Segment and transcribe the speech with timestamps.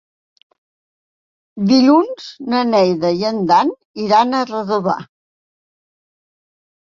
[1.71, 3.73] Dilluns na Neida i en Dan
[4.05, 4.95] iran a Redovà.